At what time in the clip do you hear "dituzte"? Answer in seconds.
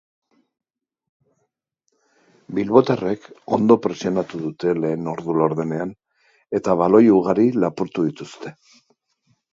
8.11-8.57